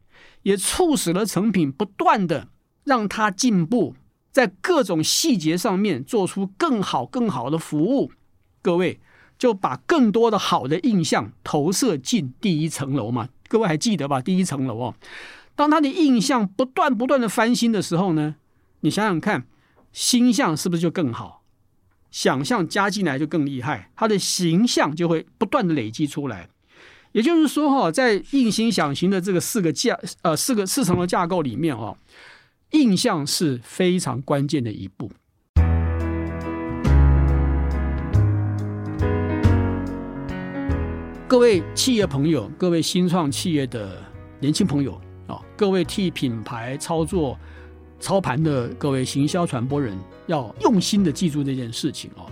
[0.42, 2.48] 也促使了成品不断的。
[2.82, 3.94] 让它进步，
[4.32, 8.10] 在各种细节上面做出更好、更好的服务。
[8.60, 8.98] 各位
[9.38, 13.28] 就把更多的好的印象投射进第一层楼嘛。
[13.46, 14.20] 各位还记得吧？
[14.20, 14.94] 第一层楼哦，
[15.54, 18.34] 当他的印象不断不断的翻新的时候呢，
[18.80, 19.46] 你想想看，
[19.92, 21.44] 心象是不是就更好？
[22.10, 26.48] 想象加进来就更厉害，他的形象就会不断的累积出来。
[27.12, 31.96] 也就是说哈，在印心想行的这个四个架呃四个四层的架构里面哈。
[32.70, 35.10] 印象是非常关键的一步。
[41.26, 44.00] 各位企业朋友，各位新创企业的
[44.38, 44.92] 年轻朋友
[45.26, 47.36] 啊，各位替品牌操作
[47.98, 52.30] 操盘的各位行销传播人，要用心的记住这件事情哦。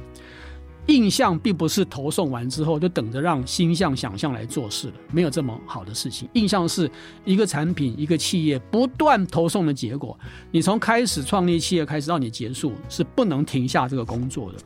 [0.89, 6.27] 印象并不是投送完之后就等着让心象想象来做事了，没有这么好的事情。
[6.33, 6.91] 印象是
[7.25, 10.19] 一个产品、一个企业不断投送的结果。
[10.51, 14.59] 你从开始创立企业开始到你结束，是不能停下这个工作的。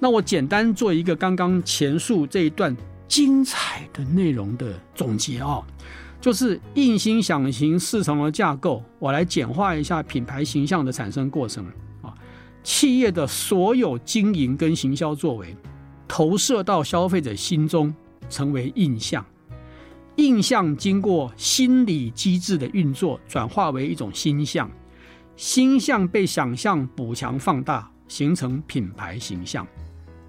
[0.00, 5.62] 那我简单做一个刚刚前述这一段精彩的内容的总结啊，
[6.20, 11.64] 就是印心想行四层的架构，我来简化一下品牌形象的产生过程。
[12.62, 15.56] 企业的所有经营跟行销作为，
[16.06, 17.94] 投射到消费者心中，
[18.28, 19.24] 成为印象。
[20.16, 24.70] 印象经过心理机制的运作，转化为一种心象。
[25.36, 29.66] 心象被想象补强放大，形成品牌形象。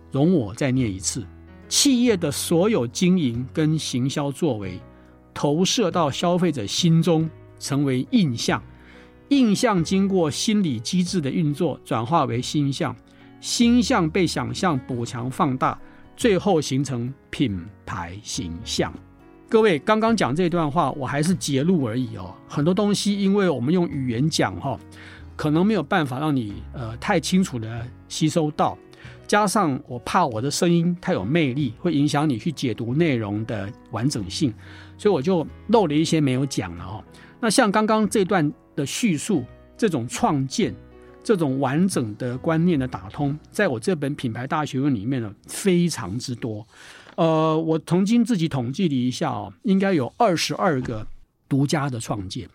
[0.10, 1.28] 容我再念一次：
[1.68, 4.80] 企业的所有经营跟行销作为，
[5.34, 8.64] 投射到消费者心中，成为印象。
[9.32, 12.94] 印象经过心理机制的运作，转化为心象，
[13.40, 15.80] 心象被想象补强放大，
[16.18, 18.94] 最后形成品牌形象。
[19.48, 22.36] 各位刚刚讲这段话，我还是节录而已哦。
[22.46, 24.78] 很多东西，因为我们用语言讲哈，
[25.38, 28.78] 可能没有办法让你呃太清楚的吸收到，
[29.26, 34.54] 加上我怕我的声音太有魅力，会影响你去解读内容的完整性，
[34.98, 37.02] 所以我就漏了一些没有讲了哦。
[37.40, 38.52] 那像刚刚这段。
[38.82, 39.46] 的叙述，
[39.78, 40.74] 这种创建，
[41.24, 46.66] 这种完整的观念的打通，在我这本品牌大学问里面呢，非常之多。
[47.16, 51.06] 呃，我曾经自己统计了一下哦，应该有二十二个
[51.48, 52.50] 独家的创建。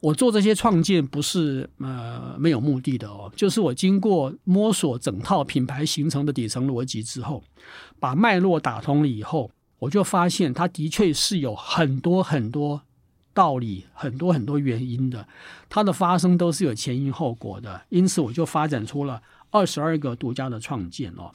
[0.00, 7.42] 我做这些创建不是呃没有目的的哦，就是我经过摸索整套品牌形成的底层逻辑之后，
[7.98, 12.82] 把脉络打通了以后，我就发现它的确是有很多很多。
[13.34, 15.28] 道理很多很多原因的，
[15.68, 19.20] 它的发生都是有前因后果的，因此我就发展出了
[19.50, 21.32] 二十二个独家的创建哦。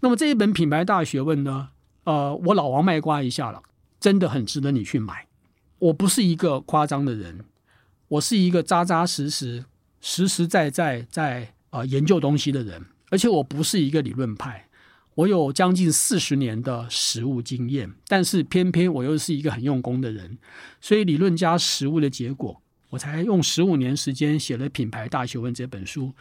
[0.00, 1.70] 那么这一本品牌大学问呢，
[2.04, 3.62] 呃，我老王卖瓜一下了，
[3.98, 5.26] 真的很值得你去买。
[5.78, 7.44] 我不是一个夸张的人，
[8.08, 9.64] 我是一个扎扎实实、
[10.00, 14.67] 实实在在在呃研究东西的人，而且我不是一个理论派。
[15.18, 20.38] 我有将近四十年的实务经验，但是偏偏我又是一个很用功的人，
[20.80, 26.12] 所以理论加实务的结果，我才用十五年时间写了《品牌大学问》这本书。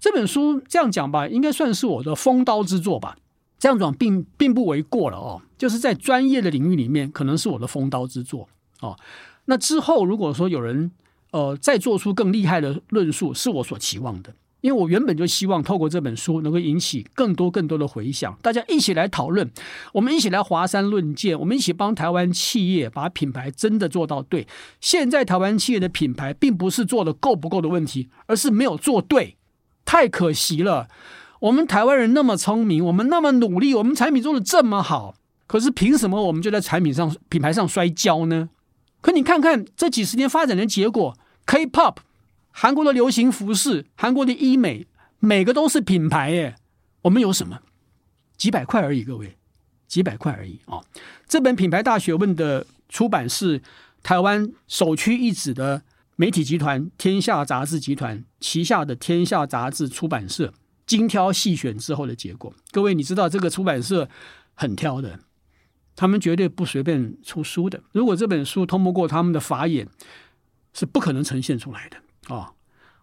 [0.00, 3.18] 这本书这样讲吧，应该算是我的锋刀之作吧。
[3.58, 8.48] 这样讲并并不为过了哦，就是在专业的领域里面，可能是我的锋刀之作
[8.80, 8.98] 哦。
[9.44, 10.90] 那之后如果说有人
[11.30, 14.34] 呃再做出更厉害的论述，是我所期望的。
[14.66, 19.48] 因为我原本就希望透过这本书能够引起更多更多的回响，大家一起来讨论，
[19.92, 24.44] 我们一起来华山论剑，我们一起帮台湾企业把品牌真的做到对。
[24.80, 29.36] 现在台湾企业的品牌并不是做得够不够的问题，而是没有做对，
[29.84, 30.88] 太可惜了。
[31.38, 35.14] 我们台湾人那么聪明，我们那么努力，我们产品做得这么好，
[35.46, 38.48] 可是凭什么我们就在产品上、品牌上摔跤呢？
[39.00, 41.98] 可你看看这几十年发展的结果，K-pop。
[42.58, 44.86] 韩国的流行服饰，韩国的医美，
[45.18, 46.54] 每个都是品牌耶。
[47.02, 47.60] 我们有什么？
[48.38, 49.36] 几百块而已，各位，
[49.86, 50.82] 几百块而已哦。
[51.28, 53.60] 这本《品牌大学问》的出版是
[54.02, 55.82] 台湾首屈一指的
[56.16, 60.54] 媒体集团天下杂志集团旗下的天下杂志出版社
[60.86, 62.54] 精挑细选之后的结果。
[62.72, 64.08] 各位，你知道这个出版社
[64.54, 65.20] 很挑的，
[65.94, 67.82] 他们绝对不随便出书的。
[67.92, 69.86] 如果这本书通不过他们的法眼，
[70.72, 71.98] 是不可能呈现出来的。
[72.28, 72.52] 啊、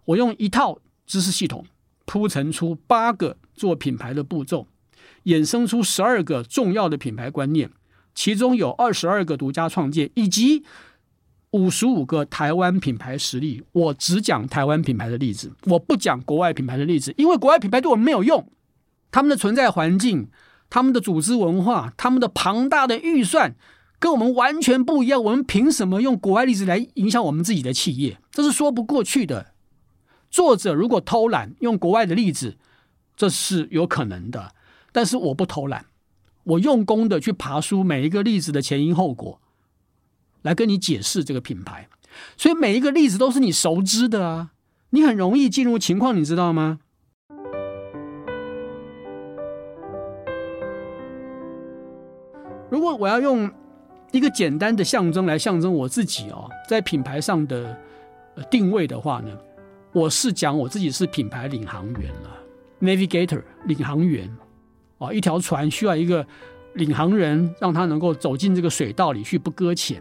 [0.06, 1.66] 我用一套知识系统
[2.06, 4.68] 铺陈出八个做品牌的步骤，
[5.26, 7.70] 衍生出十二个重要的品牌观念，
[8.14, 10.64] 其中有二十二个独家创建，以及
[11.52, 13.64] 五十五个台湾品牌实例。
[13.72, 18.50] 我只讲台湾品牌的例子，我不讲国外品牌的例子，因为国外品牌对我们没有用。
[19.12, 20.30] 他们的存在环境、
[20.70, 23.56] 他们的组织文化、他们的庞大的预算。
[24.04, 28.18] 跟我们完全不一样，我们凭什么用国外例子来影响我们自己的企业？
[28.32, 29.54] 这是说不过去的。
[30.30, 32.58] 作者如果偷懒用国外的例子，
[33.16, 34.52] 这是有可能的。
[34.92, 35.86] 但是我不偷懒，
[36.44, 39.40] 我用功的去爬书每一个例子的前因后果，
[40.42, 41.88] 来跟你解释这个品牌。
[42.36, 44.50] 所以每一个例子都是你熟知的啊，
[44.90, 46.80] 你很容易进入情况，你知道吗？
[52.70, 53.50] 如果我要用。
[54.14, 57.76] 一个简单的象征来象征我自己哦，在品牌上的
[58.50, 59.30] 定位的话呢，
[59.92, 62.30] 我是讲我自己是品牌领航员了
[62.80, 64.30] ，navigator 领航员
[65.00, 66.24] 哦，一条船需要一个
[66.76, 70.00] 领航人，让他能够走进这个水道里去不搁浅；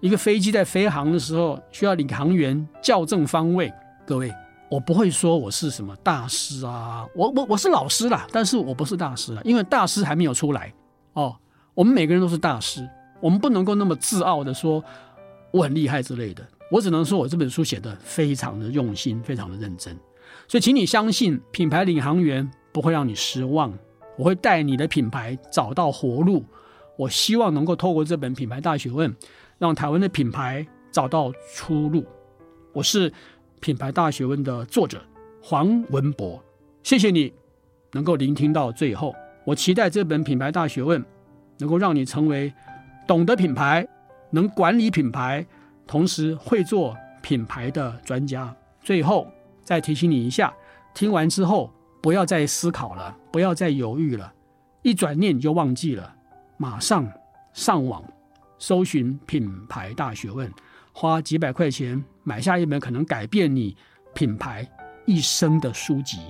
[0.00, 3.70] 一个飞机在飞航的时候需要领航员校正方位。
[4.06, 4.32] 各位，
[4.70, 10.72] 我不会说我是什么大师啊，我我我是老师啦，但是我不是大师了，因为大师还没有出来
[11.12, 11.36] 哦。
[11.74, 12.88] 我们每个人都是大师。
[13.20, 14.82] 我们不能够那么自傲的说
[15.50, 19.96] 我很厉害之类的，我只能说我这本书写的非常的用心，非常的认真。
[20.48, 23.72] 所以，请你相信，品牌领航员不会让你失望，
[24.16, 26.44] 我会带你的品牌找到活路。
[26.96, 29.10] 我希望能够透过这本《品牌大学问》，
[29.58, 32.04] 让台湾的品牌找到出路。
[32.72, 33.10] 我是
[33.60, 35.02] 《品牌大学问》的作者
[35.42, 36.42] 黄文博，
[36.82, 37.32] 谢谢你
[37.92, 39.14] 能够聆听到最后。
[39.44, 41.02] 我期待这本《品牌大学问》
[41.58, 42.52] 能够让你成为。
[43.10, 43.84] 懂得品牌，
[44.30, 45.44] 能管理品牌，
[45.84, 48.54] 同时会做品牌的专家。
[48.80, 49.26] 最后
[49.64, 50.54] 再提醒你一下，
[50.94, 54.32] 听完之后不要再思考了，不要再犹豫了，
[54.82, 56.14] 一转念你就忘记了。
[56.56, 57.04] 马上
[57.52, 58.00] 上网
[58.60, 60.48] 搜寻《品牌大学问》，
[60.92, 63.76] 花几百块钱买下一本可能改变你
[64.14, 64.64] 品牌
[65.04, 66.20] 一生的书籍。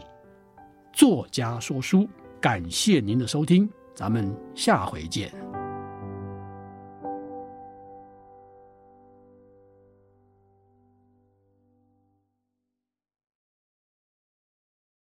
[0.95, 2.09] 作家说书，
[2.41, 5.31] 感谢您的收听，咱们下回见。